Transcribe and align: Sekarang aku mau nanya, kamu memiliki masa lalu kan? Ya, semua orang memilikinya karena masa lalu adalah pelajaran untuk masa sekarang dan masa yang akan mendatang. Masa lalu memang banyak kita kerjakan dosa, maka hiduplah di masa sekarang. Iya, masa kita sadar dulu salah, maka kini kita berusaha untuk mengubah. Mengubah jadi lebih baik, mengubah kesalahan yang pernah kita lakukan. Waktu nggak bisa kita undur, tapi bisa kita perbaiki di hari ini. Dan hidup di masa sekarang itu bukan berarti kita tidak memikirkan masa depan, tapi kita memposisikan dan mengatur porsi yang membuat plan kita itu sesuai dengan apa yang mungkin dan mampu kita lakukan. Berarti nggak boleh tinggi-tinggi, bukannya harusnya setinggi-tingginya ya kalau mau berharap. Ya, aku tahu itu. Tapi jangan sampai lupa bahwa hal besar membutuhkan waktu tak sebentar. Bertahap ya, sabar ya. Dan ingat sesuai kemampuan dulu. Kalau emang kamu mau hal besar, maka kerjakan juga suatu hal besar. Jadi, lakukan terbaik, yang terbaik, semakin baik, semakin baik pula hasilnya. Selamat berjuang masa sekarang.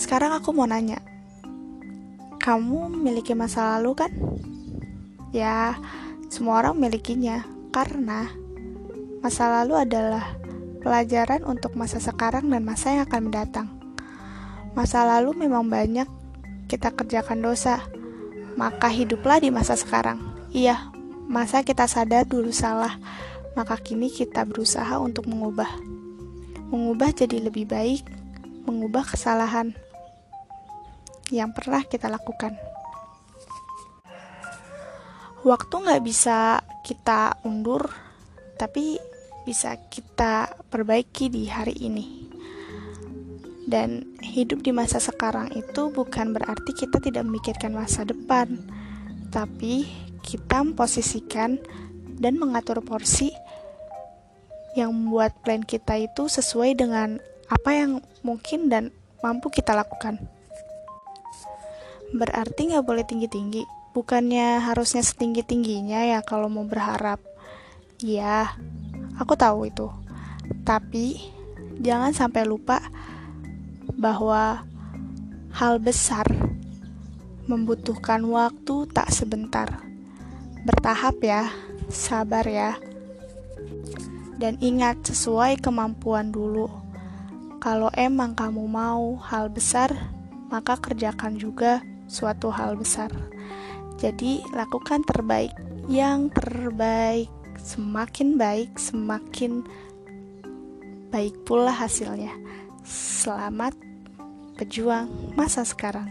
Sekarang 0.00 0.32
aku 0.32 0.56
mau 0.56 0.64
nanya, 0.64 0.96
kamu 2.40 2.88
memiliki 2.88 3.36
masa 3.36 3.76
lalu 3.76 3.92
kan? 4.00 4.08
Ya, 5.28 5.76
semua 6.32 6.64
orang 6.64 6.80
memilikinya 6.80 7.44
karena 7.68 8.32
masa 9.20 9.52
lalu 9.60 9.76
adalah 9.76 10.24
pelajaran 10.80 11.44
untuk 11.44 11.76
masa 11.76 12.00
sekarang 12.00 12.48
dan 12.48 12.64
masa 12.64 12.96
yang 12.96 13.04
akan 13.04 13.28
mendatang. 13.28 13.68
Masa 14.72 15.04
lalu 15.04 15.36
memang 15.36 15.68
banyak 15.68 16.08
kita 16.64 16.96
kerjakan 16.96 17.44
dosa, 17.44 17.84
maka 18.56 18.88
hiduplah 18.88 19.36
di 19.36 19.52
masa 19.52 19.76
sekarang. 19.76 20.16
Iya, 20.48 20.88
masa 21.28 21.60
kita 21.60 21.84
sadar 21.84 22.24
dulu 22.24 22.56
salah, 22.56 22.96
maka 23.52 23.76
kini 23.76 24.08
kita 24.08 24.48
berusaha 24.48 24.96
untuk 24.96 25.28
mengubah. 25.28 25.68
Mengubah 26.72 27.12
jadi 27.12 27.52
lebih 27.52 27.68
baik, 27.68 28.08
mengubah 28.64 29.04
kesalahan 29.04 29.76
yang 31.30 31.54
pernah 31.54 31.86
kita 31.86 32.10
lakukan. 32.10 32.58
Waktu 35.40 35.72
nggak 35.72 36.04
bisa 36.04 36.60
kita 36.84 37.40
undur, 37.48 37.88
tapi 38.60 39.00
bisa 39.48 39.72
kita 39.88 40.52
perbaiki 40.68 41.32
di 41.32 41.48
hari 41.48 41.72
ini. 41.80 42.28
Dan 43.64 44.18
hidup 44.20 44.60
di 44.60 44.74
masa 44.74 45.00
sekarang 45.00 45.54
itu 45.56 45.88
bukan 45.94 46.36
berarti 46.36 46.76
kita 46.76 47.00
tidak 47.00 47.24
memikirkan 47.24 47.72
masa 47.72 48.04
depan, 48.04 48.60
tapi 49.32 49.88
kita 50.20 50.60
memposisikan 50.60 51.56
dan 52.20 52.36
mengatur 52.36 52.84
porsi 52.84 53.32
yang 54.76 54.92
membuat 54.92 55.34
plan 55.40 55.64
kita 55.64 55.96
itu 55.98 56.28
sesuai 56.28 56.76
dengan 56.76 57.16
apa 57.48 57.70
yang 57.74 58.04
mungkin 58.22 58.68
dan 58.68 58.92
mampu 59.24 59.48
kita 59.48 59.72
lakukan. 59.72 60.20
Berarti 62.10 62.74
nggak 62.74 62.82
boleh 62.82 63.06
tinggi-tinggi, 63.06 63.66
bukannya 63.94 64.58
harusnya 64.58 65.02
setinggi-tingginya 65.02 66.10
ya 66.10 66.20
kalau 66.26 66.50
mau 66.50 66.66
berharap. 66.66 67.22
Ya, 68.02 68.58
aku 69.14 69.38
tahu 69.38 69.70
itu. 69.70 69.86
Tapi 70.66 71.22
jangan 71.78 72.10
sampai 72.10 72.42
lupa 72.42 72.82
bahwa 73.94 74.66
hal 75.54 75.78
besar 75.78 76.26
membutuhkan 77.46 78.22
waktu 78.26 78.90
tak 78.90 79.10
sebentar. 79.14 79.82
Bertahap 80.66 81.18
ya, 81.22 81.50
sabar 81.90 82.46
ya. 82.46 82.78
Dan 84.40 84.56
ingat 84.58 85.04
sesuai 85.04 85.60
kemampuan 85.60 86.32
dulu. 86.32 86.70
Kalau 87.60 87.92
emang 87.92 88.32
kamu 88.32 88.64
mau 88.64 89.20
hal 89.20 89.52
besar, 89.52 89.92
maka 90.48 90.80
kerjakan 90.80 91.36
juga 91.36 91.84
suatu 92.10 92.50
hal 92.50 92.74
besar. 92.74 93.14
Jadi, 94.02 94.42
lakukan 94.50 95.06
terbaik, 95.06 95.54
yang 95.86 96.26
terbaik, 96.34 97.30
semakin 97.62 98.34
baik, 98.34 98.74
semakin 98.74 99.62
baik 101.14 101.34
pula 101.46 101.70
hasilnya. 101.70 102.34
Selamat 102.82 103.76
berjuang 104.58 105.06
masa 105.38 105.62
sekarang. 105.62 106.10